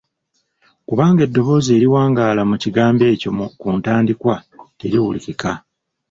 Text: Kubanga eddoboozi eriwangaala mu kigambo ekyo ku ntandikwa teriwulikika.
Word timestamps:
Kubanga 0.87 1.21
eddoboozi 1.27 1.69
eriwangaala 1.77 2.41
mu 2.49 2.55
kigambo 2.63 3.03
ekyo 3.13 3.29
ku 3.59 3.67
ntandikwa 3.77 4.35
teriwulikika. 4.79 5.51